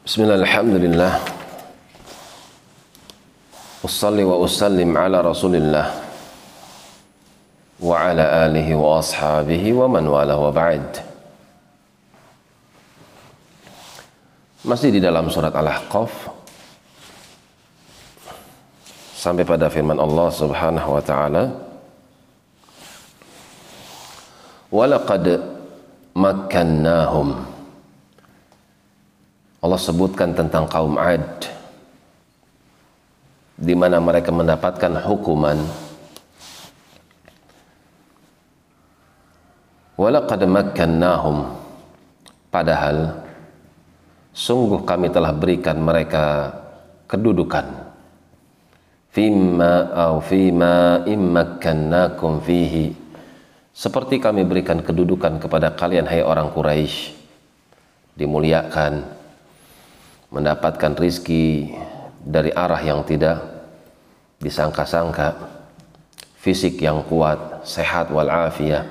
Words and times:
Bismillah, 0.00 0.40
alhamdulillah 0.40 1.12
Ussalli 3.84 4.24
wa 4.24 4.40
usallim 4.40 4.96
ala 4.96 5.20
rasulillah 5.20 5.92
Wa 7.84 8.08
ala 8.08 8.48
alihi 8.48 8.72
wa 8.72 8.96
ashabihi 8.96 9.76
wa 9.76 9.92
man 9.92 10.08
wala 10.08 10.40
wa 10.40 10.48
ba'd 10.48 11.04
Masih 14.64 14.88
di 14.88 15.04
dalam 15.04 15.28
surat 15.28 15.52
Al-Ahqaf. 15.52 16.32
Sampai 19.20 19.44
pada 19.44 19.68
firman 19.68 20.00
Allah 20.00 20.32
subhanahu 20.32 20.96
wa 20.96 21.02
ta'ala 21.04 21.44
Walaqad 24.72 25.44
makkannahum 26.16 27.49
Allah 29.60 29.76
sebutkan 29.76 30.32
tentang 30.32 30.64
kaum 30.64 30.96
Ad 30.96 31.60
di 33.60 33.76
mana 33.76 34.00
mereka 34.00 34.32
mendapatkan 34.32 35.04
hukuman. 35.04 35.60
Walaqad 40.00 40.48
makkannahum. 40.48 41.60
Padahal 42.48 43.20
sungguh 44.32 44.80
kami 44.88 45.12
telah 45.12 45.36
berikan 45.36 45.76
mereka 45.76 46.56
kedudukan. 47.04 47.92
Fima 49.12 49.92
au 49.92 50.24
fima 50.24 51.04
immakkannakum 51.04 52.40
fihi. 52.40 52.96
Seperti 53.76 54.16
kami 54.24 54.48
berikan 54.48 54.80
kedudukan 54.80 55.36
kepada 55.36 55.76
kalian 55.76 56.08
hai 56.08 56.24
orang 56.24 56.48
Quraisy. 56.48 57.12
Dimuliakan 58.16 59.19
mendapatkan 60.30 60.94
rizki 60.94 61.74
dari 62.22 62.54
arah 62.54 62.80
yang 62.80 63.02
tidak 63.02 63.42
disangka-sangka 64.40 65.36
fisik 66.40 66.80
yang 66.80 67.04
kuat 67.04 67.66
sehat 67.68 68.08
walafiat. 68.08 68.88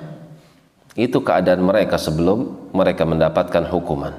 Itu 0.93 1.25
keadaan 1.25 1.65
mereka 1.65 1.97
sebelum 1.97 2.69
mereka 2.75 3.07
mendapatkan 3.07 3.65
hukuman. 3.65 4.13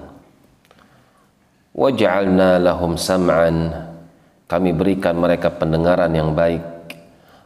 Waj'alna 1.70 2.58
lahum 2.58 2.98
sam'an. 2.98 3.86
Kami 4.50 4.74
berikan 4.74 5.14
mereka 5.14 5.54
pendengaran 5.54 6.10
yang 6.10 6.34
baik. 6.34 6.62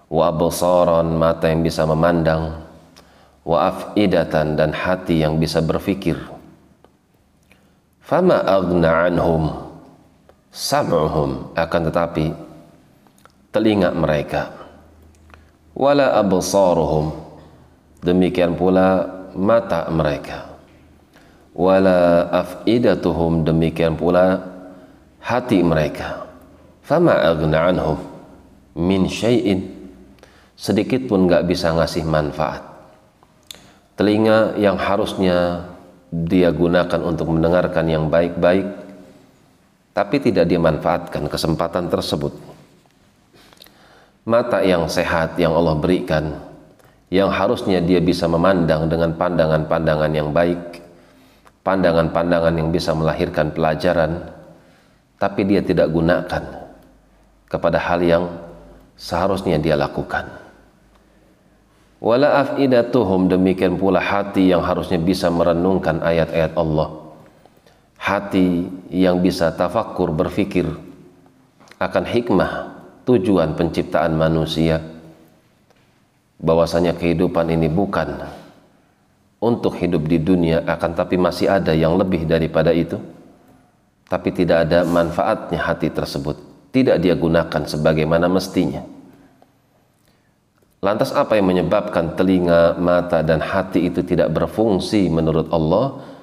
Wa 0.09 0.33
absaran 0.33 1.13
mata 1.13 1.53
yang 1.53 1.61
bisa 1.61 1.85
memandang. 1.85 2.65
Wa 3.45 3.69
afidatan 3.69 4.57
dan 4.57 4.73
hati 4.73 5.21
yang 5.21 5.37
bisa 5.37 5.61
berfikir. 5.61 6.17
Fama 8.01 8.41
aghna 8.41 9.13
anhum 9.13 9.64
sam'uhum 10.55 11.51
akan 11.59 11.83
tetapi 11.91 12.31
telinga 13.51 13.91
mereka. 13.91 14.55
Wala 15.75 16.15
absaruhum 16.23 17.11
demikian 17.99 18.55
pula 18.55 19.11
mata 19.35 19.91
mereka. 19.91 20.55
Wala 21.51 22.31
afidatuhum 22.31 23.43
demikian 23.43 23.99
pula 23.99 24.39
hati 25.19 25.59
mereka. 25.67 26.23
Fama 26.87 27.19
aghna 27.19 27.75
anhum 27.75 27.99
min 28.79 29.11
syai'in 29.11 29.75
sedikit 30.55 31.11
pun 31.11 31.27
nggak 31.27 31.51
bisa 31.51 31.75
ngasih 31.75 32.07
manfaat. 32.07 32.63
Telinga 33.99 34.55
yang 34.59 34.79
harusnya 34.79 35.67
dia 36.15 36.55
gunakan 36.55 37.03
untuk 37.03 37.31
mendengarkan 37.35 37.87
yang 37.91 38.07
baik-baik 38.07 38.84
tapi 39.95 40.19
tidak 40.19 40.51
dimanfaatkan 40.51 41.31
kesempatan 41.31 41.87
tersebut. 41.87 42.35
Mata 44.27 44.59
yang 44.67 44.91
sehat 44.91 45.39
yang 45.39 45.55
Allah 45.55 45.79
berikan, 45.79 46.35
yang 47.15 47.31
harusnya 47.31 47.79
dia 47.79 48.03
bisa 48.03 48.27
memandang 48.27 48.91
dengan 48.91 49.15
pandangan-pandangan 49.15 50.11
yang 50.11 50.35
baik, 50.35 50.83
pandangan-pandangan 51.63 52.59
yang 52.59 52.75
bisa 52.75 52.91
melahirkan 52.91 53.55
pelajaran, 53.55 54.35
tapi 55.23 55.47
dia 55.47 55.63
tidak 55.63 55.87
gunakan 55.95 56.43
kepada 57.47 57.79
hal 57.79 58.03
yang 58.03 58.25
seharusnya 58.99 59.63
dia 59.63 59.79
lakukan. 59.79 60.27
Wala 62.03 62.43
afidatuhum 62.43 63.31
demikian 63.31 63.79
pula 63.79 64.03
hati 64.03 64.51
yang 64.51 64.61
harusnya 64.67 64.99
bisa 64.99 65.31
merenungkan 65.31 66.03
ayat-ayat 66.03 66.53
Allah 66.59 67.04
hati 68.05 68.69
yang 68.93 69.25
bisa 69.25 69.49
tafakur 69.57 70.13
berfikir 70.13 70.69
akan 71.81 72.05
hikmah 72.05 72.53
tujuan 73.09 73.57
penciptaan 73.57 74.13
manusia. 74.13 74.85
Bahwasanya 76.45 76.93
kehidupan 76.93 77.49
ini 77.49 77.73
bukan 77.73 78.21
untuk 79.41 79.81
hidup 79.81 80.05
di 80.05 80.21
dunia 80.21 80.61
akan 80.69 80.93
tapi 80.93 81.17
masih 81.17 81.49
ada 81.49 81.73
yang 81.73 81.97
lebih 81.97 82.29
daripada 82.29 82.69
itu. 82.77 83.01
Tapi 84.05 84.29
tidak 84.37 84.69
ada 84.69 84.85
manfaatnya 84.85 85.65
hati 85.65 85.89
tersebut. 85.89 86.37
Tidak 86.77 87.01
dia 87.01 87.17
gunakan 87.17 87.65
sebagaimana 87.65 88.29
mestinya. 88.29 88.85
Lantas 90.85 91.17
apa 91.17 91.41
yang 91.41 91.49
menyebabkan 91.49 92.13
telinga, 92.13 92.77
mata 92.77 93.25
dan 93.25 93.41
hati 93.41 93.89
itu 93.89 94.05
tidak 94.05 94.29
berfungsi 94.37 95.09
menurut 95.09 95.49
Allah 95.49 96.14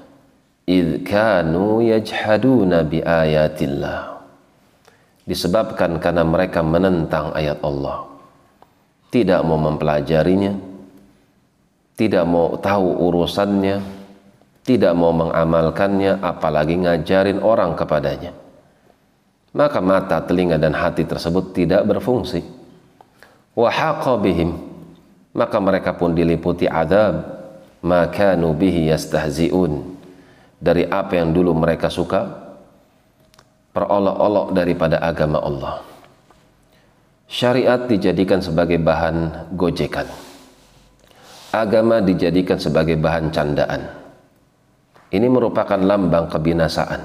idh 0.71 1.03
kanu 1.03 1.83
yajhaduna 1.83 2.87
bi 2.87 3.03
ayatillah 3.03 4.11
disebabkan 5.27 5.99
karena 5.99 6.23
mereka 6.25 6.59
menentang 6.65 7.31
ayat 7.31 7.59
Allah. 7.63 8.07
Tidak 9.11 9.43
mau 9.43 9.59
mempelajarinya. 9.59 10.55
Tidak 11.95 12.25
mau 12.27 12.55
tahu 12.59 12.87
urusannya. 13.11 13.79
Tidak 14.63 14.93
mau 14.95 15.11
mengamalkannya 15.11 16.19
apalagi 16.19 16.79
ngajarin 16.79 17.43
orang 17.43 17.75
kepadanya. 17.75 18.31
Maka 19.51 19.83
mata, 19.83 20.23
telinga 20.23 20.55
dan 20.55 20.71
hati 20.71 21.03
tersebut 21.03 21.51
tidak 21.51 21.83
berfungsi. 21.83 22.39
Bihim. 23.55 24.51
Maka 25.31 25.57
mereka 25.59 25.91
pun 25.95 26.15
diliputi 26.15 26.67
adab 26.67 27.41
maka 27.81 28.37
nubihi 28.37 28.93
yastahzi'un 28.93 29.90
dari 30.61 30.85
apa 30.85 31.17
yang 31.17 31.33
dulu 31.33 31.57
mereka 31.57 31.89
suka 31.89 32.21
perolok-olok 33.73 34.53
daripada 34.53 35.01
agama 35.01 35.41
Allah. 35.41 35.81
Syariat 37.25 37.89
dijadikan 37.89 38.39
sebagai 38.45 38.77
bahan 38.77 39.49
gojekan. 39.57 40.05
Agama 41.51 41.99
dijadikan 41.99 42.61
sebagai 42.61 42.95
bahan 42.95 43.33
candaan. 43.33 43.81
Ini 45.11 45.27
merupakan 45.27 45.79
lambang 45.81 46.29
kebinasaan. 46.29 47.01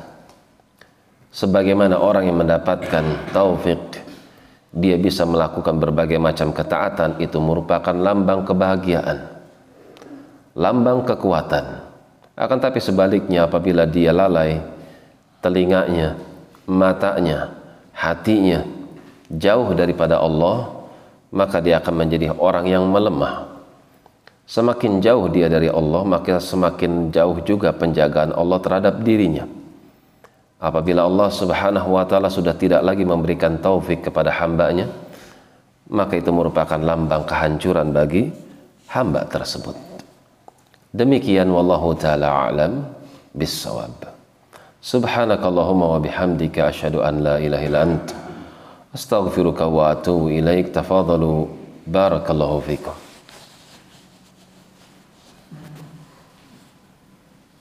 Sebagaimana 1.32 1.98
orang 1.98 2.30
yang 2.30 2.38
mendapatkan 2.38 3.32
taufik 3.34 4.06
dia 4.76 5.00
bisa 5.00 5.24
melakukan 5.24 5.80
berbagai 5.80 6.20
macam 6.20 6.52
ketaatan 6.52 7.16
itu 7.16 7.40
merupakan 7.40 7.96
lambang 7.96 8.44
kebahagiaan 8.44 9.18
lambang 10.52 11.04
kekuatan 11.08 11.64
akan 12.36 12.58
tapi 12.60 12.84
sebaliknya 12.84 13.48
apabila 13.48 13.88
dia 13.88 14.12
lalai 14.12 14.60
telinganya, 15.40 16.20
matanya, 16.68 17.56
hatinya 17.96 18.60
jauh 19.32 19.72
daripada 19.72 20.20
Allah, 20.20 20.84
maka 21.32 21.64
dia 21.64 21.80
akan 21.80 21.94
menjadi 21.96 22.36
orang 22.36 22.68
yang 22.68 22.84
melemah. 22.86 23.56
Semakin 24.46 25.02
jauh 25.02 25.26
dia 25.26 25.50
dari 25.50 25.66
Allah, 25.66 26.06
maka 26.06 26.38
semakin 26.38 27.10
jauh 27.10 27.42
juga 27.42 27.74
penjagaan 27.74 28.30
Allah 28.30 28.58
terhadap 28.62 29.02
dirinya. 29.02 29.48
Apabila 30.60 31.02
Allah 31.02 31.28
Subhanahu 31.28 31.98
wa 31.98 32.04
taala 32.06 32.30
sudah 32.30 32.54
tidak 32.54 32.80
lagi 32.84 33.02
memberikan 33.02 33.58
taufik 33.58 34.06
kepada 34.06 34.30
hambanya, 34.38 34.86
maka 35.90 36.20
itu 36.20 36.30
merupakan 36.30 36.78
lambang 36.78 37.26
kehancuran 37.26 37.90
bagi 37.90 38.30
hamba 38.92 39.26
tersebut. 39.26 39.95
Demikian 40.96 41.52
wallahu 41.52 41.92
taala 41.92 42.48
alam 42.48 42.88
bisawab. 43.36 44.00
Subhanakallahumma 44.80 45.92
wa 45.92 46.00
bihamdika 46.00 46.72
asyhadu 46.72 47.04
an 47.04 47.20
la 47.20 47.36
ilaha 47.36 47.64
illa 47.68 47.80
ant 47.84 48.06
astaghfiruka 48.96 49.68
wa 49.68 49.92
atubu 49.92 50.32
ilaik. 50.32 50.72
Tafadhalu 50.72 51.52
barakallahu 51.84 52.64
fikum. 52.64 53.05